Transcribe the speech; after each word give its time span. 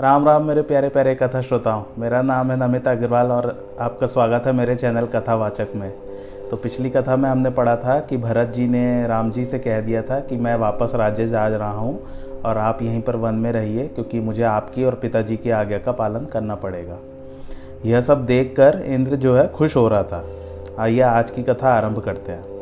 राम 0.00 0.26
राम, 0.26 0.44
मेरे 0.44 0.62
प्यारे 0.62 0.88
प्यारे 0.88 1.14
कथा 1.14 1.40
श्रोताओं, 1.40 1.82
मेरा 1.98 2.20
नाम 2.22 2.50
है 2.50 2.56
नमिता 2.58 2.90
अग्रवाल 2.90 3.30
और 3.32 3.76
आपका 3.80 4.06
स्वागत 4.06 4.46
है 4.46 4.52
मेरे 4.52 4.74
चैनल 4.76 5.06
कथावाचक 5.06 5.68
में। 5.74 5.90
तो 6.50 6.56
पिछली 6.56 6.90
कथा 6.90 7.16
में 7.16 7.28
हमने 7.30 7.50
पढ़ा 7.50 7.76
था 7.76 7.98
कि 8.00 8.16
भरत 8.16 8.48
जी 8.48 8.66
ने 8.68 9.06
राम 9.06 9.30
जी 9.30 9.44
से 9.44 9.58
कह 9.58 9.80
दिया 9.80 10.02
था 10.02 10.18
कि 10.20 10.36
मैं 10.36 10.54
वापस 10.56 10.92
राज्य 10.94 11.26
जा 11.28 11.46
रहा 11.48 11.70
हूँ 11.70 12.02
और 12.44 12.58
आप 12.58 12.82
यहीं 12.82 13.00
पर 13.02 13.16
वन 13.16 13.34
में 13.34 13.50
रहिए, 13.52 13.86
क्योंकि 13.86 14.20
मुझे 14.20 14.42
आपकी 14.42 14.84
और 14.84 14.94
पिताजी 14.94 15.36
की 15.36 15.50
आज्ञा 15.50 15.78
का 15.78 15.92
पालन 15.92 16.24
करना 16.24 16.54
पड़ेगा। 16.54 16.98
यह 17.84 18.00
सब 18.00 18.24
देखकर 18.24 18.82
इंद्र 18.86 19.16
जो 19.16 19.36
है 19.36 19.48
खुश 19.48 19.76
हो 19.76 19.88
रहा 19.88 20.02
था। 20.02 20.24
आइए 20.78 21.00
आज 21.00 21.30
की 21.30 21.42
कथा 21.42 21.70
आरंभ 21.70 21.98
करते 21.98 22.32
हैं। 22.32 22.55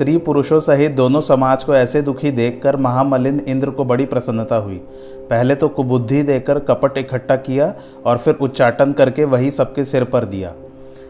स्त्री 0.00 0.16
पुरुषों 0.16 0.58
सहित 0.60 0.92
दोनों 0.92 1.20
समाज 1.20 1.64
को 1.64 1.74
ऐसे 1.74 2.00
दुखी 2.02 2.30
देखकर 2.30 2.76
महामलिन 2.76 3.40
इंद्र 3.40 3.70
को 3.70 3.84
बड़ी 3.84 4.04
प्रसन्नता 4.04 4.56
हुई। 4.56 4.76
पहले 5.30 5.54
तो 5.54 5.68
कुबुद्धि 5.68 6.22
देकर 6.22 6.58
कपट 6.58 6.96
इकट्ठा 6.98 7.36
किया 7.36 7.72
और 8.06 8.18
फिर 8.18 8.34
उच्चाटन 8.34 8.92
करके 8.92 9.24
वही 9.24 9.50
सबके 9.50 9.84
सिर 9.84 10.04
पर 10.04 10.24
दिया। 10.24 10.52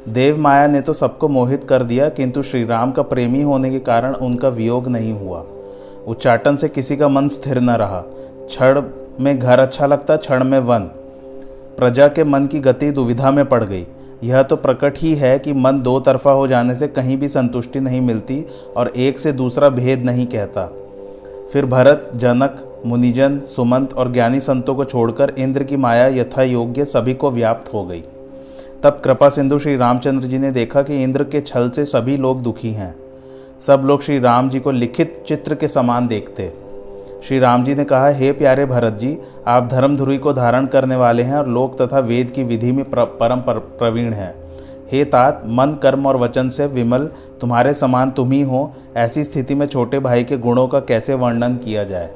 देव 0.08 0.38
माया 0.38 0.66
ने 0.66 0.80
तो 0.80 0.92
सबको 0.92 1.28
मोहित 1.28 1.64
कर 1.64 1.82
दिया, 1.82 2.08
किंतु 2.08 2.42
श्री 2.42 2.64
राम 2.64 2.92
का 2.92 3.02
प्रेमी 3.02 3.42
होने 3.42 3.70
के 3.70 3.78
कारण 3.78 4.14
उनका 4.14 4.48
वियोग 4.48 4.88
नहीं 4.88 5.12
हुआ। 5.12 5.44
उच्चाटन 6.06 6.56
से 6.56 6.68
किसी 6.68 6.96
का 6.96 7.08
मन 7.08 7.28
स्थिर 7.28 7.60
न 7.60 7.70
रहा। 7.70 8.00
क्षण 8.00 8.82
में 9.20 9.38
घर 9.38 9.58
अच्छा 9.58 9.86
लगता, 9.86 10.16
क्षण 10.16 10.44
में 10.44 10.58
वन। 10.58 10.90
प्रजा 11.78 12.08
के 12.08 12.24
मन 12.24 12.46
की 12.46 12.60
गति 12.60 12.90
दुविधा 12.90 13.30
में 13.30 13.44
पड़ 13.44 13.64
गई। 13.64 13.86
यह 14.24 14.42
तो 14.42 14.56
प्रकट 14.56 14.98
ही 14.98 15.14
है 15.14 15.38
कि 15.38 15.52
मन 15.52 15.80
दो 15.80 16.00
तरफा 16.00 16.30
हो 16.30 16.46
जाने 16.46 16.74
से 16.74 16.88
कहीं 16.88 17.16
भी 17.18 17.28
संतुष्टि 17.28 17.80
नहीं 17.80 18.00
मिलती 18.00 18.44
और 18.76 18.88
एक 18.88 19.18
से 19.18 19.32
दूसरा 19.32 19.68
भेद 19.68 20.04
नहीं 20.04 20.26
कहता। 20.26 20.66
फिर 21.52 21.66
भरत, 21.66 22.10
जनक, 22.16 22.82
मुनिजन, 22.86 23.40
सुमंत 23.40 23.92
और 23.92 24.12
ज्ञानी 24.12 24.40
संतों 24.40 24.74
को 24.74 24.84
छोड़कर 24.84 25.32
इंद्र 25.38 25.64
की 25.64 25.76
माया 25.76 26.06
यथा 26.06 26.42
योग्य 26.42 26.84
सभी 26.84 27.14
को 27.14 27.30
व्याप्त 27.30 27.74
हो 27.74 27.84
गई। 27.84 28.02
तब 28.82 29.00
कृपा 29.04 29.28
सिंधु 29.28 29.58
श्री 29.58 29.76
रामचंद्र 29.76 30.26
जी 30.26 30.38
ने 30.38 30.50
देखा 30.50 30.82
कि 30.82 31.02
इंद्र 31.02 31.24
के 31.24 31.40
छल 31.40 31.70
से 31.70 31.84
सभी 31.84 32.16
लोग 32.16 32.42
दुखी 32.42 32.70
हैं। 32.70 32.94
सब 33.60 33.82
लोग 33.84 34.02
श्री 34.02 34.18
राम 34.18 34.50
जी 34.50 34.60
को 34.60 34.70
लिखित 34.70 35.24
चित्र 35.26 35.54
के 35.54 35.68
समान 35.68 36.08
देखते। 36.08 36.69
श्री 37.28 37.38
राम 37.38 37.64
जी 37.64 37.74
ने 37.74 37.84
कहा, 37.84 38.08
हे 38.08 38.32
प्यारे 38.32 38.66
भरत 38.66 38.92
जी, 38.92 39.18
आप 39.46 39.68
धर्म 39.68 39.96
धुरी 39.96 40.18
को 40.18 40.32
धारण 40.32 40.66
करने 40.66 40.96
वाले 40.96 41.22
हैं 41.22 41.36
और 41.36 41.48
लोक 41.48 41.82
तथा 41.82 41.98
वेद 41.98 42.30
की 42.30 42.44
विधि 42.44 42.72
में 42.72 42.84
परम 42.90 43.40
प्रवीण 43.78 44.12
हैं। 44.12 44.34
हे 44.92 45.04
तात, 45.04 45.42
मन, 45.46 45.78
कर्म 45.82 46.06
और 46.06 46.16
वचन 46.16 46.48
से 46.48 46.66
विमल, 46.66 47.10
तुम्हारे 47.40 47.74
समान 47.74 48.10
तुम 48.10 48.32
ही 48.32 48.42
हो, 48.42 48.72
ऐसी 48.96 49.24
स्थिति 49.24 49.54
में 49.54 49.66
छोटे 49.66 49.98
भाई 49.98 50.24
के 50.24 50.36
गुणों 50.36 50.68
का 50.68 50.80
कैसे 50.80 51.14
वर्णन 51.14 51.54
किया 51.54 51.84
जाए? 51.84 52.10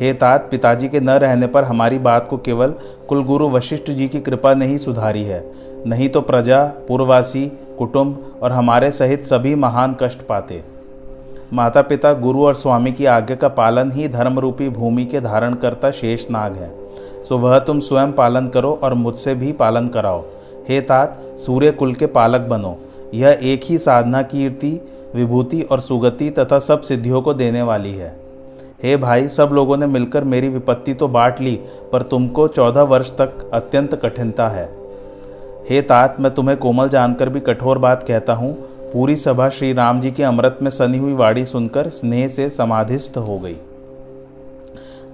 हे 0.00 0.12
तात, 0.12 0.48
पिताजी 0.50 0.88
के 0.88 1.00
न 1.00 1.10
रहने 1.10 1.46
पर 1.46 1.64
हमारी 1.64 1.98
बात 1.98 2.28
को 2.28 2.38
केवल 2.38 2.74
कुलगुरु 3.08 3.48
वशिष्ठ 3.48 3.90
जी 3.90 4.08
की 4.08 4.20
कृपा 4.20 4.54
ने 4.54 4.66
ही 4.66 4.78
सुधारी 4.78 5.24
है। 5.24 5.52
नहीं 5.86 6.08
तो 6.08 6.20
प्रजा, 6.20 6.64
पूर्ववासी, 6.64 7.46
कुटुंब 7.78 8.40
और 8.42 8.52
हमारे 8.52 8.90
सहित 8.90 9.24
सभी 9.24 9.54
महान 9.54 9.96
कष्ट 10.02 10.22
पाते। 10.22 10.73
माता 11.54 11.82
पिता 11.82 12.12
गुरु 12.12 12.44
और 12.44 12.54
स्वामी 12.54 12.92
की 12.92 13.06
आज्ञा 13.06 13.36
का 13.36 13.48
पालन 13.48 13.92
ही 13.92 14.08
धर्म 14.08 14.38
रूपी 14.38 14.68
भूमि 14.68 15.04
के 15.04 15.20
धारण 15.20 15.54
करता 15.54 15.90
शेष 15.90 16.30
नाग 16.30 16.54
है। 16.54 16.70
सो 17.24 17.38
वह 17.38 17.58
तुम 17.58 17.80
स्वयं 17.80 18.12
पालन 18.12 18.48
करो 18.48 18.80
और 18.82 18.94
मुझसे 18.94 19.34
भी 19.34 19.52
पालन 19.52 19.88
कराओ। 19.88 20.24
हे 20.68 20.80
तात, 20.80 21.22
सूर्य 21.36 21.70
कुल 21.70 21.94
के 21.94 22.06
पालक 22.06 22.40
बनो। 22.40 22.76
यह 23.14 23.38
एक 23.42 23.60
ही 23.64 23.78
साधना, 23.78 24.22
कीर्ति, 24.22 24.80
विभूति 25.14 25.62
और 25.62 25.80
सुगति 25.80 26.30
तथा 26.30 26.58
सब 26.58 26.80
सिद्धियों 26.80 27.22
को 27.22 27.34
देने 27.34 27.62
वाली 27.62 27.92
है। 27.92 28.16
हे 28.82 28.96
भाई, 28.96 29.28
सब 29.28 29.50
लोगों 29.52 29.76
ने 29.76 29.86
मिलकर 29.86 30.24
मेरी 30.24 30.48
विपत्ति 30.48 30.94
तो 30.94 31.08
बांट 31.08 31.40
ली, 31.40 31.60
पर 31.92 32.02
तुमको 32.02 32.48
चौदह 32.48 32.82
वर्ष 32.82 33.10
तक 33.10 33.50
अत्यंत 33.54 33.94
कठिनता 33.94 34.48
है। 34.48 34.68
हे 35.70 35.82
तात, 35.82 36.16
मैं 36.20 36.34
तुम्हें 36.34 36.58
कोमल 36.58 36.88
जानकर 36.88 37.28
भी 37.28 37.40
कठोर 37.40 37.78
बात 37.78 38.02
कहता 38.02 38.32
हूँ 38.32 38.56
पूरी 38.94 39.16
सभा 39.16 39.48
श्री 39.48 39.72
राम 39.72 40.00
जी 40.00 40.10
के 40.10 40.22
अमृत 40.22 40.58
में 40.62 40.70
सनी 40.70 40.98
हुई 40.98 41.12
वाणी 41.12 41.44
सुनकर 41.44 41.88
स्नेह 41.88 42.28
से 42.28 42.48
समाधिस्थ 42.50 43.16
हो 43.18 43.38
गई। 43.38 43.56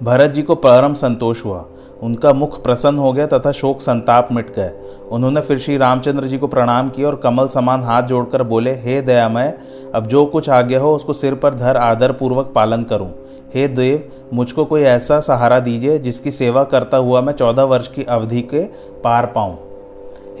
भरत 0.03 0.31
जी 0.31 0.41
को 0.41 0.55
परम 0.55 0.93
संतोष 0.93 1.43
हुआ। 1.45 1.65
उनका 2.01 2.33
मुख 2.33 2.61
प्रसन्न 2.63 2.97
हो 2.97 3.13
गया 3.13 3.25
तथा 3.27 3.51
शोक 3.51 3.81
संताप 3.81 4.27
मिट 4.31 4.53
गए। 4.55 4.71
उन्होंने 5.11 5.41
फिर 5.41 5.59
श्री 5.59 5.77
रामचंद्र 5.77 6.27
जी 6.27 6.37
को 6.37 6.47
प्रणाम 6.47 6.89
किया 6.89 7.07
और 7.07 7.15
कमल 7.15 7.47
समान 7.47 7.83
हाथ 7.83 8.03
जोड़कर 8.03 8.43
बोले, 8.43 8.73
हे 8.73 9.01
दयामय, 9.01 9.53
अब 9.95 10.07
जो 10.07 10.25
कुछ 10.25 10.49
आज्ञा 10.49 10.79
हो 10.79 10.95
उसको 10.95 11.13
सिर 11.13 11.35
पर 11.35 11.55
धर 11.55 11.77
आदर 11.77 12.11
पूर्वक 12.11 12.51
पालन 12.55 12.83
करूँ। 12.83 13.11
हे 13.55 13.67
देव, 13.67 14.09
मुझको 14.33 14.65
कोई 14.65 14.81
ऐसा 14.81 15.19
सहारा 15.19 15.59
दीजिए 15.59 15.97
जिसकी 15.99 16.31
सेवा 16.31 16.63
करता 16.63 16.97
हुआ 16.97 17.21
मैं 17.21 17.33
चौदह 17.33 17.63
वर्ष 17.63 17.87
की 17.87 18.03
अवधि 18.03 18.41
के 18.41 18.63
पार 19.03 19.25
पाऊँ। 19.25 19.70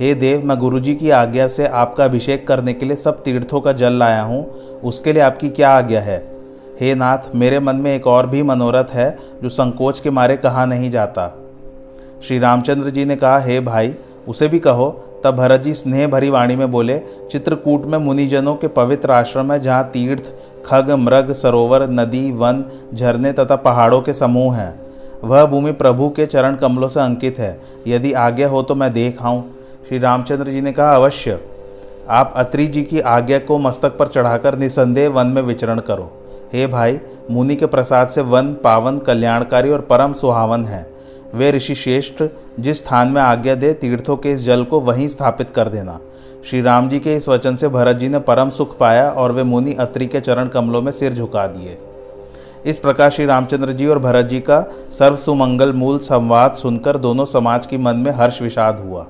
हे 0.01 0.13
देव, 0.13 0.41
मैं 0.45 0.57
गुरुजी 0.57 0.95
की 0.95 1.09
आज्ञा 1.09 1.47
से 1.47 1.67
आपका 1.67 2.05
अभिषेक 2.05 2.47
करने 2.47 2.73
के 2.73 2.85
लिए 2.85 2.95
सब 2.95 3.23
तीर्थों 3.23 3.61
का 3.61 3.71
जल 3.71 3.93
लाया 3.93 4.21
हूँ। 4.21 4.51
उसके 4.83 5.13
लिए 5.13 5.21
आपकी 5.21 5.49
क्या 5.49 5.69
आज्ञा 5.69 6.01
है? 6.01 6.31
हे 6.79 6.95
नाथ, 6.95 7.17
मेरे 7.35 7.59
मन 7.59 7.75
में 7.75 7.95
एक 7.95 8.07
और 8.07 8.27
भी 8.27 8.43
मनोरथ 8.43 8.85
है 8.91 9.17
जो 9.43 9.49
संकोच 9.49 9.99
के 9.99 10.09
मारे 10.09 10.37
कहा 10.37 10.65
नहीं 10.65 10.91
जाता। 10.91 11.37
श्री 12.23 12.39
रामचंद्र 12.39 12.89
जी 12.89 13.05
ने 13.05 13.15
कहा, 13.15 13.39
हे 13.39 13.59
भाई, 13.59 13.95
उसे 14.27 14.47
भी 14.47 14.59
कहो। 14.59 15.03
तब 15.23 15.35
भरत 15.35 15.59
जी 15.59 15.73
स्नेह 15.73 16.07
भरी 16.07 16.29
वाणी 16.29 16.55
में 16.55 16.71
बोले, 16.71 17.01
चित्रकूट 17.31 17.85
में 17.85 17.97
मुनिजनों 17.97 18.55
के 18.55 18.67
पवित्र 18.67 19.11
आश्रम 19.11 19.51
है, 19.51 19.59
जहाँ 19.59 19.83
तीर्थ, 19.83 20.31
खग, 20.65 20.91
मृग, 20.91 21.31
सरोवर, 21.31 21.89
नदी, 21.89 22.31
वन, 22.31 22.65
झरने 22.93 23.33
तथा 23.33 23.55
पहाड़ों 23.55 24.01
के 24.01 24.13
समूह 24.13 24.55
हैं। 24.55 24.79
वह 25.23 25.45
भूमि 25.45 25.71
प्रभु 25.71 26.09
के 26.09 26.25
चरण 26.25 26.55
कमलों 26.55 26.87
से 26.87 26.99
अंकित 26.99 27.39
है। 27.39 27.61
यदि 27.87 28.13
आज्ञा 28.13 28.47
हो 28.47 28.63
तो 28.63 28.75
मैं 28.75 28.93
देख 28.93 29.21
आऊँ। 29.21 29.60
श्री 29.87 29.99
रामचंद्र 29.99 30.49
जी 30.49 30.61
ने 30.61 30.71
कहा, 30.71 30.95
अवश्य। 30.95 31.39
आप 32.09 32.33
अत्रि 32.35 32.67
जी 32.67 32.83
की 32.83 32.99
आज्ञा 32.99 33.39
को 33.39 33.57
मस्तक 33.57 33.97
पर 33.97 34.07
चढ़ाकर 34.07 34.57
निसंदेह 34.57 35.09
वन 35.09 35.27
में 35.27 35.41
विचरण 35.41 35.79
करो। 35.79 36.11
हे 36.53 36.67
भाई, 36.67 36.99
मुनि 37.31 37.55
के 37.55 37.65
प्रसाद 37.65 38.07
से 38.07 38.21
वन 38.21 38.53
पावन 38.53 38.97
कल्याणकारी 38.97 39.69
और 39.69 39.81
परम 39.81 40.13
सुहावन 40.13 40.65
है। 40.65 40.93
वे 41.35 41.51
ऋषि 41.51 41.75
श्रेष्ठ, 41.75 42.23
जिस 42.59 42.77
स्थान 42.77 43.07
में 43.07 43.21
आज्ञा 43.21 43.55
दे, 43.55 43.73
तीर्थों 43.73 44.17
के 44.17 44.31
इस 44.31 44.45
जल 44.45 44.63
को 44.63 44.79
वहीं 44.79 45.07
स्थापित 45.07 45.49
कर 45.49 45.67
देना। 45.67 45.99
श्री 46.45 46.61
राम 46.61 46.89
जी 46.89 46.99
के 46.99 47.15
इस 47.15 47.29
वचन 47.29 47.55
से 47.55 47.67
भरत 47.67 47.95
जी 47.95 48.09
ने 48.09 48.19
परम 48.19 48.49
सुख 48.49 48.77
पाया 48.77 49.09
और 49.09 49.31
वे 49.31 49.43
मुनि 49.43 49.73
अत्रि 49.73 50.05
के 50.05 50.19
चरण 50.19 50.47
कमलों 50.47 50.81
में 50.81 50.91
सिर 50.91 51.13
झुका 51.13 51.47
दिए। 51.47 51.77
इस 52.65 52.79
प्रकार 52.79 53.09
श्री 53.09 53.25
रामचंद्र 53.25 53.73
जी 53.73 53.87
और 53.87 53.99
भरत 53.99 54.25
जी 54.25 54.39
का 54.39 54.61
सर्व 54.89 55.15
सुमंगल 55.15 55.73
मूल 55.73 55.99
संवाद 55.99 56.53
सुनकर 56.53 56.97
दोनों 56.97 57.25
समाज 57.25 57.65
की 57.65 57.77
मन 57.77 57.95
में 57.95 58.11
हर्ष 58.11 58.41
विषाद 58.41 58.79
हुआ। 58.79 59.07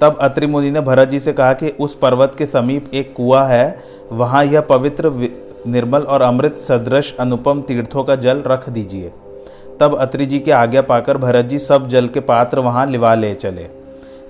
तब 0.00 0.18
अत्रि 0.20 0.46
मुनि 0.46 0.70
ने 0.70 0.80
भरत 0.80 1.08
जी 1.08 1.20
से 1.20 1.32
कहा 1.32 1.52
कि 1.52 1.68
उस 1.68 1.94
पर्वत 1.94 2.34
के 2.38 2.46
समीप 2.46 2.94
एक 2.94 3.14
कुआ 3.16 3.44
है, 3.44 3.82
वहाँ 4.12 4.44
यह 4.44 4.60
पवित्र 4.60 5.12
निर्मल 5.66 6.00
और 6.00 6.22
अमृत 6.22 6.56
सदृश 6.56 7.16
अनुपम 7.20 7.62
तीर्थों 7.62 8.04
का 8.04 8.16
जल 8.16 8.42
रख 8.46 8.68
दीजिए। 8.68 9.12
तब 9.80 9.96
अत्रि 9.96 10.26
जी 10.26 10.38
की 10.38 10.50
आज्ञा 10.50 10.82
पाकर 10.82 11.16
भरत 11.16 11.44
जी 11.44 11.58
सब 11.58 11.88
जल 11.88 12.08
के 12.08 12.20
पात्र 12.20 12.58
वहाँ 12.58 12.86
लिवा 12.86 13.14
ले 13.14 13.34
चले। 13.34 13.66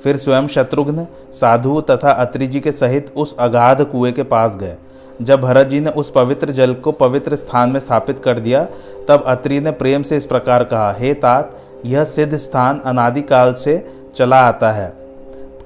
फिर 0.04 0.16
स्वयं 0.16 0.48
शत्रुघ्न, 0.48 1.06
साधु 1.32 1.80
तथा 1.80 2.10
अत्रि 2.10 2.46
जी 2.46 2.60
के 2.60 2.72
सहित 2.72 3.12
उस 3.16 3.36
अगाध 3.38 3.84
कुएँ 3.84 4.12
के 4.12 4.22
पास 4.22 4.56
गए। 4.56 4.76
जब 5.22 5.40
भरत 5.40 5.66
जी 5.66 5.80
ने 5.80 5.90
उस 5.90 6.10
पवित्र 6.10 6.50
जल 6.50 6.74
को 6.74 6.92
पवित्र 6.92 7.36
स्थान 7.36 7.70
में 7.70 7.80
स्थापित 7.80 8.18
कर 8.24 8.38
दिया, 8.38 8.66
तब 9.08 9.24
अत्रि 9.26 9.60
ने 9.60 9.70
प्रेम 9.70 10.02
से 10.02 10.16
इस 10.16 10.26
प्रकार 10.26 10.64
कहा, 10.64 10.92
हे 10.92 11.14
तात, 11.14 11.56
यह 11.86 12.04
सिद्ध 12.04 12.36
स्थान 12.36 12.80
अनादिकाल 12.84 13.54
से 13.54 13.92
चला 14.16 14.40
आता 14.40 14.70
है। 14.72 15.00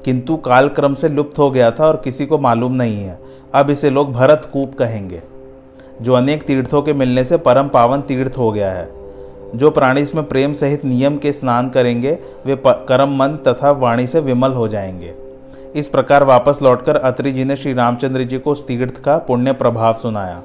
किंतु 0.04 0.36
कालक्रम 0.36 0.94
से 0.94 1.08
लुप्त 1.08 1.38
हो 1.38 1.50
गया 1.50 1.70
था 1.70 1.86
और 1.86 1.96
किसी 1.96 2.26
को 2.26 2.38
मालूम 2.38 2.72
नहीं 2.72 3.04
है। 3.04 3.18
अब 3.54 3.70
इसे 3.70 3.90
लोग 3.90 4.12
भरत 4.12 4.50
कूप 4.52 4.74
कहेंगे, 4.74 5.22
जो 6.02 6.14
अनेक 6.14 6.42
तीर्थों 6.42 6.82
के 6.82 6.92
मिलने 6.92 7.24
से 7.24 7.36
परम 7.36 7.68
पावन 7.68 8.00
तीर्थ 8.00 8.38
हो 8.38 8.52
गया 8.52 8.70
है। 8.72 8.88
जो 9.54 9.70
प्राणी 9.70 10.00
इसमें 10.00 10.24
प्रेम 10.24 10.52
सहित 10.52 10.84
नियम 10.84 11.16
के 11.16 11.32
स्नान 11.32 11.68
करेंगे, 11.70 12.18
वे 12.46 12.56
कर्म 12.66 13.16
मन 13.16 13.38
तथा 13.48 13.70
वाणी 13.70 14.06
से 14.06 14.20
विमल 14.20 14.52
हो 14.52 14.68
जाएँगे। 14.68 15.14
इस 15.76 15.88
प्रकार 15.88 16.24
वापस 16.24 16.58
लौटकर 16.62 16.96
अत्रि 16.96 17.32
जी 17.32 17.44
ने 17.44 17.56
श्री 17.56 17.72
रामचंद्र 17.72 18.22
जी 18.22 18.38
को 18.38 18.52
उस 18.52 18.66
तीर्थ 18.66 19.00
का 19.00 19.16
पुण्य 19.18 19.52
प्रभाव 19.52 19.94
सुनाया। 19.94 20.42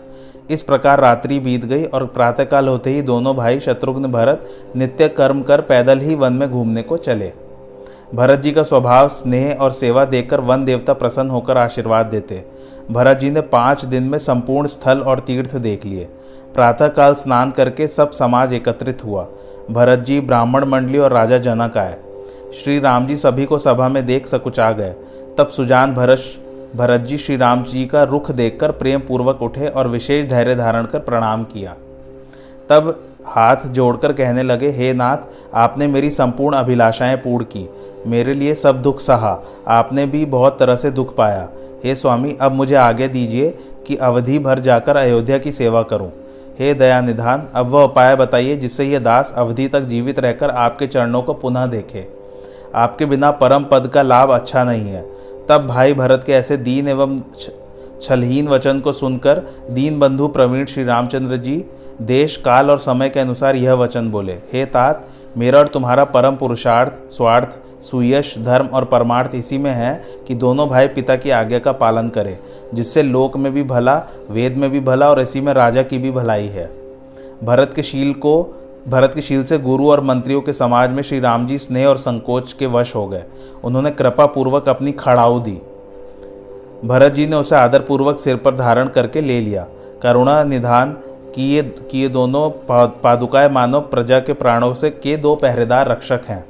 इस 0.50 0.63
प्रकार 0.63 1.00
रात्रि 1.00 1.39
बीत 1.39 1.65
गई 1.65 1.83
और 1.83 2.06
प्रातःकाल 2.06 2.67
होते 2.67 2.89
ही 2.89 3.01
दोनों 3.01 3.35
भाई 3.35 3.59
शत्रुघ्न 3.59 4.11
भरत 4.11 4.47
नित्य 4.75 5.07
कर्म 5.07 5.41
कर 5.41 5.61
पैदल 5.61 6.00
ही 6.00 6.15
वन 6.15 6.33
में 6.33 6.50
घूमने 6.51 6.81
को 6.81 6.97
चले। 6.97 7.31
भरत 8.15 8.39
जी 8.39 8.51
का 8.51 8.63
स्वभाव, 8.63 9.07
स्नेह 9.07 9.57
और 9.61 9.71
सेवा 9.71 10.06
देखकर 10.06 10.39
वन 10.39 10.65
देवता 10.65 10.94
प्रसन्न 10.94 11.29
होकर 11.29 11.57
आशीर्वाद 11.57 12.06
देते। 12.06 12.44
भरत 12.91 13.17
जी 13.17 13.29
ने 13.29 13.41
पाँच 13.41 13.85
दिन 13.85 14.03
में 14.03 14.17
संपूर्ण 14.19 14.67
स्थल 14.67 15.00
और 15.00 15.19
तीर्थ 15.19 15.56
देख 15.56 15.85
लिए। 15.85 16.07
प्रातःकाल 16.53 17.13
स्नान 17.13 17.51
करके 17.51 17.88
सब 17.88 18.11
समाज 18.11 18.53
एकत्रित 18.53 19.03
हुआ। 19.06 19.27
भरत 19.71 20.00
जी 20.00 20.19
ब्राह्मण 20.21 20.65
मंडली 20.65 20.97
और 20.97 21.11
राजा 21.11 21.38
जनक 21.38 21.77
आए। 21.77 21.97
श्री 22.53 22.79
राम 22.79 23.06
जी 23.07 23.15
सभी 23.15 23.45
को 23.45 23.57
सभा 23.57 23.89
में 23.89 24.06
देख 24.06 24.27
सकुचा 24.27 24.71
गए। 24.71 24.94
तब 25.38 25.47
सुजान 25.47 25.94
भरत 25.94 26.23
भरत 26.75 27.01
जी 27.01 27.17
श्री 27.17 27.35
राम 27.38 27.63
जी 27.63 27.85
का 27.85 28.03
रुख 28.03 28.31
देखकर 28.31 28.71
प्रेम 28.71 29.00
पूर्वक 29.00 29.41
उठे 29.41 29.67
और 29.67 29.88
विशेष 29.88 30.25
धैर्य 30.25 30.56
धारण 30.56 30.85
कर 30.85 31.00
प्रणाम 31.00 31.44
किया। 31.44 31.75
तब 32.69 33.03
हाथ 33.25 33.67
जोड़कर 33.67 34.13
कहने 34.13 34.44
लगे, 34.44 34.69
हे 34.69 34.94
नाथ, 34.94 35.17
आपने 35.53 35.88
मेरी 35.88 36.11
संपूर्ण 36.11 36.56
अभिलाषाएँ 36.56 37.15
पूर्ण 37.15 37.45
की। 37.45 37.69
मेरे 38.07 38.33
लिए 38.33 38.55
सब 38.55 38.81
दुख 38.81 38.99
सहा। 38.99 39.37
आपने 39.67 40.05
भी 40.05 40.25
बहुत 40.25 40.59
तरह 40.59 40.75
से 40.75 40.91
दुख 40.91 41.15
पाया। 41.15 41.47
हे 41.83 41.95
स्वामी, 41.95 42.35
अब 42.41 42.51
मुझे 42.51 42.75
आगे 42.75 43.07
दीजिए 43.07 43.49
कि 43.87 43.95
अवधि 43.95 44.39
भर 44.39 44.59
जाकर 44.59 44.97
अयोध्या 44.97 45.37
की 45.37 45.51
सेवा 45.51 45.81
करूँ। 45.83 46.11
हे 46.59 46.73
दया 46.73 46.99
निधान 47.01 47.47
अब 47.55 47.67
वह 47.67 47.83
उपाय 47.83 48.15
बताइए 48.15 48.55
जिससे 48.55 48.85
यह 48.85 48.99
दास 48.99 49.33
अवधि 49.37 49.67
तक 49.67 49.81
जीवित 49.81 50.19
रहकर 50.19 50.49
आपके 50.49 50.87
चरणों 50.87 51.21
को 51.21 51.33
पुनः 51.33 51.65
देखे। 51.65 52.07
आपके 52.75 53.05
बिना 53.05 53.31
परम 53.31 53.63
पद 53.63 53.87
का 53.87 54.01
लाभ 54.01 54.31
अच्छा 54.31 54.63
नहीं 54.63 54.89
है। 54.89 55.05
तब 55.49 55.67
भाई 55.67 55.93
भरत 55.93 56.23
के 56.23 56.33
ऐसे 56.33 56.57
दीन 56.57 56.87
एवं 56.87 57.19
छलहीन 58.01 58.47
वचन 58.47 58.79
को 58.79 58.91
सुनकर 58.91 59.41
दीन 59.69 59.99
बंधु 59.99 60.27
प्रवीण 60.27 60.65
श्री 60.65 60.83
रामचंद्र 60.83 61.37
जी 61.37 61.63
देश, 62.01 62.35
काल 62.37 62.69
और 62.71 62.79
समय 62.79 63.09
के 63.09 63.19
अनुसार 63.19 63.55
यह 63.55 63.73
वचन 63.73 64.11
बोले, 64.11 64.33
हे 64.53 64.65
तात 64.65 65.08
मेरा 65.37 65.59
और 65.59 65.67
तुम्हारा 65.67 66.03
परम 66.03 66.35
पुरुषार्थ, 66.35 67.11
स्वार्थ, 67.11 67.59
सुयश, 67.81 68.37
धर्म 68.37 68.65
और 68.65 68.85
परमार्थ 68.85 69.35
इसी 69.35 69.57
में 69.57 69.71
है 69.71 70.03
कि 70.27 70.35
दोनों 70.35 70.69
भाई 70.69 70.87
पिता 70.87 71.15
की 71.15 71.29
आज्ञा 71.29 71.59
का 71.59 71.71
पालन 71.71 72.09
करें, 72.09 72.37
जिससे 72.73 73.03
लोक 73.03 73.37
में 73.37 73.53
भी 73.53 73.63
भला, 73.63 74.03
वेद 74.31 74.57
में 74.57 74.69
भी 74.69 74.79
भला 74.79 75.09
और 75.09 75.19
इसी 75.19 75.41
में 75.41 75.53
राजा 75.53 75.81
की 75.81 75.97
भी 75.97 76.11
भलाई 76.11 76.47
है। 76.47 76.69
भरत 77.43 77.73
के 77.73 77.83
शील 77.83 78.13
को, 78.13 78.55
भरत 78.87 79.11
के 79.15 79.21
शील 79.21 79.43
से 79.43 79.57
गुरु 79.57 79.91
और 79.91 80.01
मंत्रियों 80.01 80.41
के 80.41 80.53
समाज 80.53 80.89
में 80.89 81.03
श्री 81.03 81.19
राम 81.19 81.47
जी 81.47 81.57
स्नेह 81.57 81.87
और 81.87 81.97
संकोच 81.97 82.53
के 82.53 82.65
वश 82.65 82.95
हो 82.95 83.07
गए। 83.07 83.23
उन्होंने 83.63 83.91
कृपा 83.91 84.25
पूर्वक 84.25 84.69
अपनी 84.69 84.91
खड़ाऊ 84.91 85.39
दी। 85.39 85.61
भरत 86.85 87.13
जी 87.13 87.27
ने 87.27 87.35
उसे 87.35 87.55
आदरपूर्वक 87.55 88.19
सिर 88.19 88.35
पर 88.35 88.55
धारण 88.55 88.87
करके 88.87 89.21
ले 89.21 89.41
लिया। 89.41 89.67
करुणा, 90.03 90.43
निधान 90.43 90.97
कि 91.39 91.45
ये 91.45 91.62
कि 91.91 91.97
ये 91.97 92.07
दोनों 92.07 92.50
पादुकाएँ 93.03 93.50
मानव 93.50 93.81
प्रजा 93.81 94.19
के 94.19 94.33
प्राणों 94.33 94.74
से 94.74 94.89
के 94.89 95.18
दो 95.18 95.36
पहरेदार 95.36 95.89
रक्षक 95.89 96.21
हैं। 96.27 96.44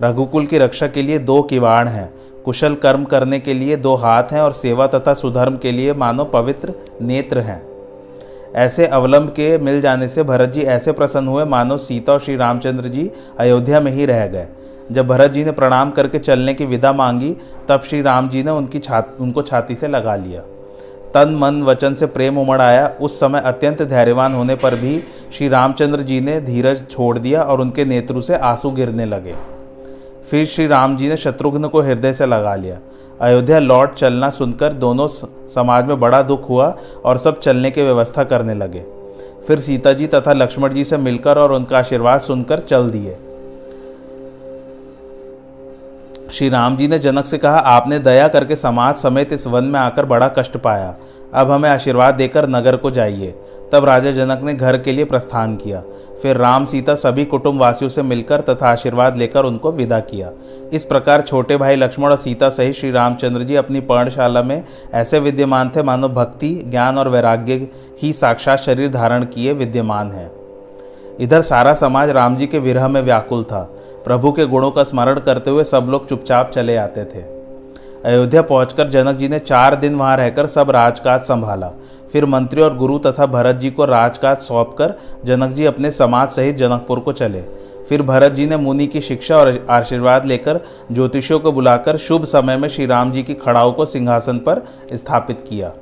रघुकुल 0.00 0.46
की 0.46 0.58
रक्षा 0.58 0.86
के 0.86 1.02
लिए 1.02 1.18
दो 1.18 1.42
किवाड़ 1.42 1.88
हैं। 1.88 2.12
कुशल 2.44 2.74
कर्म 2.74 3.04
करने 3.04 3.38
के 3.40 3.54
लिए 3.54 3.76
दो 3.76 3.94
हाथ 3.94 4.22
हैं 4.22 4.40
और 4.40 4.52
सेवा 4.52 4.86
तथा 4.86 5.14
सुधर्म 5.14 5.56
के 5.56 5.72
लिए 5.72 5.92
मानो 5.92 6.24
पवित्र 6.24 6.74
नेत्र 7.02 7.38
हैं। 7.38 7.62
ऐसे 8.54 8.86
अवलंब 8.86 9.28
के 9.28 9.58
मिल 9.58 9.80
जाने 9.80 10.08
से 10.08 10.22
भरत 10.22 10.48
जी 10.48 10.60
ऐसे 10.60 10.92
प्रसन्न 10.92 11.28
हुए 11.28 11.44
मानो 11.44 11.76
सीता 11.76 12.12
और 12.12 12.20
श्री 12.20 12.36
रामचंद्र 12.36 12.88
जी 12.88 13.10
अयोध्या 13.38 13.80
में 13.80 13.92
ही 13.92 14.06
रह 14.06 14.26
गए। 14.26 14.46
जब 14.92 15.06
भरत 15.06 15.30
जी 15.30 15.44
ने 15.44 15.52
प्रणाम 15.52 15.90
करके 15.90 16.18
चलने 16.18 16.54
की 16.54 16.66
विदा 16.66 16.92
मांगी, 16.92 17.36
तब 17.68 17.82
श्री 17.82 18.02
राम 18.02 18.28
जी 18.28 18.42
ने 18.42 18.50
उनकी 18.50 18.78
छात 18.78 19.16
उनको 19.20 19.42
छाती 19.42 19.74
से 19.74 19.88
लगा 19.88 20.16
लिया। 20.16 20.42
तन, 21.14 21.34
मन, 21.34 21.62
वचन 21.62 21.94
से 21.94 22.06
प्रेम 22.06 22.38
उमड़ 22.38 22.60
आया। 22.60 22.92
उस 23.00 23.20
समय 23.20 23.40
अत्यंत 23.40 23.82
धैर्यवान 23.82 24.34
होने 24.34 24.54
पर 24.54 24.74
भी 24.74 25.02
श्री 25.32 25.48
रामचंद्र 25.48 26.02
जी 26.02 26.20
ने 26.20 26.40
धीरज 26.40 26.82
छोड़ 26.90 27.18
दिया 27.18 27.42
और 27.42 27.60
उनके 27.60 27.84
नेत्रु 27.84 28.20
से 28.20 28.36
आँसू 28.36 28.70
गिरने 28.70 29.04
लगे। 29.04 29.34
फिर 30.30 30.46
श्री 30.46 30.66
राम 30.66 30.96
जी 30.96 31.08
ने 31.08 31.16
शत्रुघ्न 31.16 31.68
को 31.68 31.80
हृदय 31.80 32.12
से 32.12 32.26
लगा 32.26 32.54
लिया। 32.54 32.78
अयोध्या 33.20 33.58
लौट 33.58 33.94
चलना 33.94 34.30
सुनकर 34.30 34.72
दोनों 34.72 35.06
समाज 35.46 35.84
में 35.84 36.00
बड़ा 36.00 36.22
दुख 36.22 36.48
हुआ 36.48 36.76
और 37.04 37.18
सब 37.18 37.40
चलने 37.40 37.70
की 37.70 37.82
व्यवस्था 37.82 38.24
करने 38.24 38.54
लगे। 38.54 38.84
फिर 39.46 39.60
सीता 39.60 39.92
जी 39.92 40.06
तथा 40.06 40.32
लक्ष्मण 40.32 40.72
जी 40.72 40.84
से 40.84 40.96
मिलकर 40.96 41.38
और 41.38 41.52
उनका 41.52 41.78
आशीर्वाद 41.78 42.20
सुनकर 42.20 42.60
चल 42.60 42.90
दिए। 42.90 43.16
श्री 46.32 46.48
राम 46.48 46.76
जी 46.76 46.88
ने 46.88 46.98
जनक 46.98 47.26
से 47.26 47.38
कहा, 47.38 47.58
आपने 47.58 47.98
दया 47.98 48.28
करके 48.28 48.56
समाज 48.56 48.94
समेत 48.94 49.32
इस 49.32 49.46
वन 49.46 49.64
में 49.64 49.80
आकर 49.80 50.06
बड़ा 50.06 50.28
कष्ट 50.28 50.56
पाया। 50.56 50.94
अब 51.34 51.50
हमें 51.50 51.70
आशीर्वाद 51.70 52.14
देकर 52.14 52.48
नगर 52.48 52.76
को 52.76 52.90
जाइए। 52.90 53.34
तब 53.72 53.84
राजा 53.84 54.10
जनक 54.10 54.40
ने 54.42 54.54
घर 54.54 54.78
के 54.78 54.92
लिए 54.92 55.04
प्रस्थान 55.04 55.56
किया। 55.56 55.82
फिर 56.22 56.36
राम, 56.36 56.64
सीता 56.64 56.94
सभी 56.94 57.24
कुटुंब 57.24 57.60
वासियों 57.60 57.88
से 57.88 58.02
मिलकर 58.02 58.40
तथा 58.40 58.68
आशीर्वाद 58.68 59.16
लेकर 59.16 59.44
उनको 59.44 59.72
विदा 59.72 60.00
किया। 60.00 60.30
इस 60.72 60.84
प्रकार 60.84 61.20
छोटे 61.20 61.56
भाई 61.56 61.76
लक्ष्मण 61.76 62.10
और 62.10 62.16
सीता 62.16 62.48
सहित 62.48 62.74
श्री 62.74 62.90
रामचंद्र 62.90 63.42
जी 63.42 63.56
अपनी 63.56 63.80
पर्णशाला 63.80 64.42
में 64.42 64.64
ऐसे 64.94 65.18
विद्यमान 65.18 65.70
थे, 65.76 65.82
मानो 65.82 66.08
भक्ति, 66.08 66.62
ज्ञान 66.70 66.98
और 66.98 67.08
वैराग्य 67.08 67.68
ही 68.02 68.12
साक्षात 68.12 68.58
शरीर 68.58 68.90
धारण 68.90 69.24
किए 69.24 69.52
विद्यमान 69.52 70.12
हैं। 70.12 70.30
इधर 71.20 71.40
सारा 71.40 71.74
समाज 71.74 72.10
राम 72.10 72.36
जी 72.36 72.46
के 72.46 72.58
विरह 72.58 72.88
में 72.88 73.02
व्याकुल 73.02 73.44
था। 73.44 73.74
प्रभु 74.08 74.30
के 74.32 74.44
गुणों 74.46 74.70
का 74.70 74.82
स्मरण 74.82 75.18
करते 75.20 75.50
हुए 75.50 75.64
सब 75.64 75.86
लोग 75.90 76.08
चुपचाप 76.08 76.50
चले 76.50 76.76
आते 76.76 77.04
थे। 77.04 77.22
अयोध्या 78.04 78.42
पहुंचकर 78.42 78.88
जनक 78.88 79.16
जी 79.16 79.28
ने 79.28 79.38
चार 79.38 79.74
दिन 79.74 79.94
वहाँ 79.94 80.16
रहकर 80.16 80.46
सब 80.46 80.70
राजकाज 80.70 81.20
संभाला। 81.20 81.70
फिर 82.12 82.26
मंत्री 82.26 82.62
और 82.62 82.76
गुरु 82.76 82.98
तथा 82.98 83.26
भरत 83.26 83.56
जी 83.56 83.70
को 83.70 83.84
राजकाज 83.84 84.36
सौंपकर 84.36 84.94
जनक 85.24 85.50
जी 85.50 85.64
अपने 85.64 85.90
समाज 85.90 86.28
सहित 86.28 86.56
जनकपुर 86.56 87.00
को 87.00 87.12
चले। 87.12 87.42
फिर 87.88 88.02
भरत 88.02 88.32
जी 88.32 88.46
ने 88.46 88.56
मुनि 88.56 88.86
की 88.86 89.00
शिक्षा 89.00 89.36
और 89.36 89.66
आशीर्वाद 89.70 90.26
लेकर 90.26 90.60
ज्योतिषियों 90.92 91.40
को 91.40 91.52
बुलाकर 91.52 91.96
शुभ 91.96 92.24
समय 92.24 92.56
में 92.56 92.68
श्री 92.68 92.86
राम 92.86 93.12
जी 93.12 93.22
की 93.22 93.34
खड़ाओं 93.34 93.72
को 93.72 93.86
सिंहासन 93.86 94.38
पर 94.38 94.62
स्थापित 94.92 95.44
किया। 95.48 95.72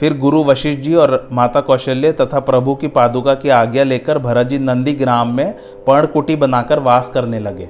फिर 0.00 0.16
गुरु 0.18 0.42
वशिष्ठ 0.44 0.80
जी 0.80 0.94
और 0.94 1.28
माता 1.32 1.60
कौशल्य 1.60 2.12
तथा 2.12 2.40
प्रभु 2.40 2.74
की 2.74 2.88
पादुका 2.88 3.34
की 3.34 3.48
आज्ञा 3.48 3.84
लेकर 3.84 4.18
भरत 4.18 4.46
जी 4.46 4.58
नंदी 4.58 4.92
ग्राम 4.92 5.34
में 5.34 5.52
पर्णकुटी 5.86 6.36
बनाकर 6.36 6.78
वास 6.78 7.10
करने 7.10 7.38
लगे। 7.38 7.68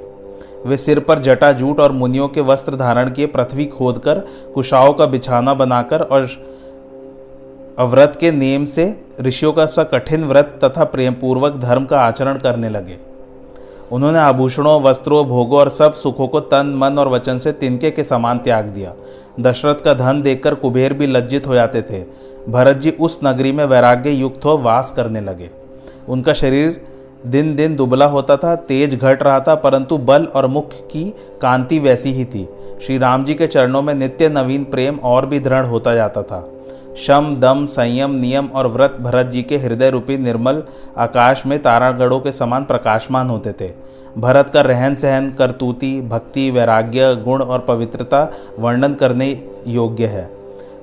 वे 0.67 0.77
सिर 0.77 1.01
पर 1.01 1.19
जटा 1.19 1.53
जूट 1.53 1.81
और 1.81 1.93
मुनियों 1.93 2.29
के 2.29 2.41
वस्त्र 2.41 2.77
धारण 2.77 3.11
किए 3.11 3.27
पृथ्वी 3.27 3.65
खोदकर, 3.67 4.19
कुशाओं 4.55 4.93
का 4.93 5.07
बिछाना 5.07 5.55
बनाकर 5.55 6.03
और 6.03 6.29
व्रत 7.81 8.17
के 8.21 8.31
नियम 8.31 8.65
से 8.65 8.85
ऋषियों 9.21 9.53
का 9.53 9.67
सा 9.67 9.85
कठिन 9.85 10.25
व्रत 10.25 10.59
तथा 10.65 10.85
प्रेमपूर्वक 10.85 11.57
धर्म 11.57 11.85
का 11.85 12.01
आचरण 12.01 12.39
करने 12.39 12.69
लगे। 12.69 12.99
उन्होंने 13.93 14.19
आभूषणों, 14.19 14.83
वस्त्रों, 14.83 15.25
भोगों 15.27 15.59
और 15.59 15.69
सब 15.69 15.95
सुखों 15.95 16.29
को 16.29 16.41
तन, 16.41 16.67
मन 16.77 16.99
और 16.99 17.09
वचन 17.09 17.39
से 17.39 17.53
तिनके 17.53 17.91
के 17.91 18.05
समान 18.05 18.39
त्याग 18.39 18.65
दिया। 18.65 18.93
दशरथ 19.41 19.75
का 19.75 19.95
धन 19.95 20.23
देखकर 20.23 20.55
कुबेर 20.55 20.93
भी 20.93 21.07
लज्जित 21.07 21.47
हो 21.47 21.55
जाते 21.55 21.83
थे। 21.83 22.05
भरत 22.49 22.77
जी 22.77 22.91
उस 22.91 23.21
नगरी 23.25 23.53
में 23.53 23.65
वैराग्य 23.65 24.11
युक्त 24.11 24.45
हो 24.45 24.59
वास 24.59 24.93
करने 24.97 25.21
लगे। 25.21 25.51
उनका 26.09 26.33
शरीर 26.33 26.85
दिन 27.27 27.57
दिन 27.57 27.77
दुबला 27.77 28.07
होता 28.07 28.37
था, 28.37 28.57
तेज 28.57 29.01
घट 29.01 29.23
रहा 29.23 29.41
था, 29.41 29.55
परंतु 29.55 29.99
बल 29.99 30.25
और 30.25 30.47
मुख 30.47 30.71
की 30.73 31.15
कांति 31.43 31.79
वैसी 31.79 32.13
ही 32.13 32.25
थी। 32.25 32.49
श्री 32.83 32.99
राम 32.99 33.25
जी 33.25 33.35
के 33.35 33.47
चरणों 33.47 33.83
में 33.83 33.95
नित्य 33.95 34.29
नवीन 34.29 34.65
प्रेम 34.65 34.97
और 34.97 35.27
भी 35.27 35.41
दृढ़ 35.41 35.67
होता 35.67 35.95
जाता 35.95 36.23
था। 36.23 36.51
शम 36.97 37.37
दम 37.41 37.67
संयम 37.67 38.11
नियम 38.11 38.47
और 38.47 38.67
व्रत 38.67 38.97
भरत 39.01 39.27
जी 39.27 39.43
के 39.43 39.59
हृदय 39.59 39.91
रूपी 39.91 40.19
निर्मल 40.19 40.63
आकाश 40.97 41.47
में 41.47 41.63
तारागढ़ों 41.63 42.21
के 42.21 42.33
समान 42.33 42.65
प्रकाशमान 42.65 43.31
होते 43.31 43.53
थे। 43.53 43.71
भरत 44.19 44.51
का 44.55 44.61
रहन 44.61 44.95
सहन 44.95 45.31
करतूती 45.31 46.01
भक्ति 46.01 46.51
वैराग्य 46.51 47.15
गुण 47.15 47.43
और 47.43 47.59
पवित्रता 47.59 48.33
वर्णन 48.59 48.95
करने 48.95 49.43
योग्य 49.67 50.07
है। 50.07 50.31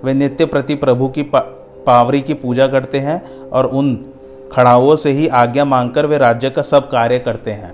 वे 0.03 0.13
नित्य 0.13 0.45
प्रति 0.45 0.75
प्रभु 0.75 1.07
की 1.07 1.23
पा, 1.23 1.39
पावरी 1.85 2.21
की 2.21 2.33
पूजा 2.33 2.67
करते 2.67 2.99
हैं 2.99 3.49
और 3.49 3.65
उन 3.65 4.05
खड़ाओं 4.51 4.95
से 4.95 5.11
ही 5.11 5.27
आज्ञा 5.27 5.65
मांगकर 5.65 6.05
वे 6.05 6.17
राज्य 6.17 6.49
का 6.49 6.61
सब 6.61 6.89
कार्य 6.89 7.19
करते 7.19 7.51
हैं। 7.51 7.73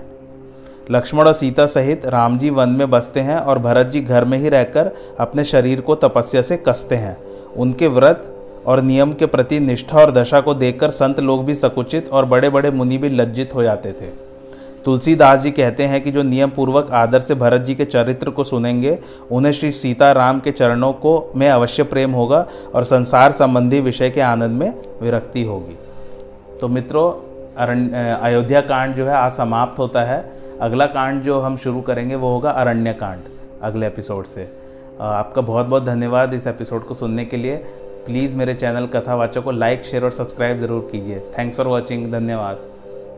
लक्ष्मण 0.90 1.26
और 1.26 1.32
सीता 1.32 1.66
सहित 1.66 2.06
राम 2.06 2.38
जी 2.38 2.50
वन 2.50 2.68
में 2.68 2.90
बसते 2.90 3.20
हैं 3.20 3.36
और 3.36 3.58
भरत 3.58 3.86
जी 3.86 4.00
घर 4.00 4.24
में 4.24 4.38
ही 4.38 4.48
रहकर 4.48 4.90
अपने 5.20 5.44
शरीर 5.44 5.80
को 5.80 5.94
तपस्या 5.94 6.42
से 6.42 6.56
कसते 6.56 6.94
हैं। 6.94 7.16
उनके 7.56 7.88
व्रत 7.88 8.36
और 8.66 8.80
नियम 8.82 9.12
के 9.12 9.26
प्रति 9.26 9.58
निष्ठा 9.60 9.98
और 9.98 10.10
दशा 10.10 10.40
को 10.40 10.54
देखकर 10.54 10.90
संत 10.90 11.20
लोग 11.20 11.44
भी 11.44 11.54
सकुचित 11.54 12.08
और 12.08 12.24
बड़े 12.24 12.50
बड़े 12.50 12.70
मुनि 12.70 12.98
भी 12.98 13.08
लज्जित 13.08 13.54
हो 13.54 13.62
जाते 13.62 13.92
थे। 13.92 14.08
तुलसीदास 14.84 15.40
जी 15.40 15.50
कहते 15.50 15.84
हैं 15.84 16.00
कि 16.00 16.10
जो 16.10 16.22
नियम 16.22 16.50
पूर्वक 16.50 16.90
आदर 16.90 17.20
से 17.20 17.34
भरत 17.34 17.60
जी 17.60 17.74
के 17.74 17.84
चरित्र 17.84 18.30
को 18.30 18.44
सुनेंगे, 18.44 18.98
उन्हें 19.30 19.52
श्री 19.52 19.72
सीता 19.72 20.12
राम 20.12 20.40
के 20.40 20.50
चरणों 20.50 20.92
को 20.92 21.32
में 21.36 21.48
अवश्य 21.48 21.82
प्रेम 21.82 22.12
होगा 22.12 22.46
और 22.74 22.84
संसार 22.84 23.32
संबंधी 23.32 23.80
विषय 23.80 24.10
के 24.10 24.20
आनंद 24.20 24.58
में 24.60 24.72
विरक्ति 25.02 25.42
होगी। 25.44 25.76
तो 26.60 26.68
मित्रों 26.68 27.10
अयोध्या 27.56 28.60
कांड 28.60 28.94
जो 28.94 29.06
है 29.06 29.14
आज 29.14 29.32
समाप्त 29.32 29.78
होता 29.78 30.02
है। 30.02 30.24
अगला 30.60 30.86
कांड 30.86 31.22
जो 31.22 31.40
हम 31.40 31.56
शुरू 31.56 31.80
करेंगे 31.80 32.14
वो 32.14 32.28
होगा 32.28 32.50
अरण्य 32.50 32.92
कांड 32.92 33.20
अगले 33.62 33.86
एपिसोड 33.86 34.24
से। 34.24 34.48
आपका 35.00 35.42
बहुत 35.42 35.66
बहुत 35.66 35.84
धन्यवाद 35.84 36.34
इस 36.34 36.46
एपिसोड 36.46 36.86
को 36.86 36.94
सुनने 36.94 37.24
के 37.24 37.36
लिए। 37.36 37.62
प्लीज़ 38.10 38.34
मेरे 38.36 38.54
चैनल 38.54 38.86
कथावाचक 38.86 39.42
को 39.44 39.50
लाइक, 39.52 39.84
शेयर 39.84 40.04
और 40.04 40.10
सब्सक्राइब 40.12 40.58
ज़रूर 40.58 40.88
कीजिए। 40.92 41.18
थैंक्स 41.38 41.56
फॉर 41.56 41.66
वॉचिंग 41.66 42.10
धन्यवाद। 42.12 42.58